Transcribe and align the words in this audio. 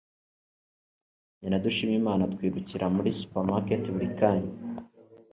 Jye 1.39 1.47
na 1.49 1.59
Dushimimana 1.65 2.29
twirukira 2.33 2.85
muri 2.95 3.09
supermarket 3.19 3.83
buri 3.93 4.09
kanya 4.19 4.51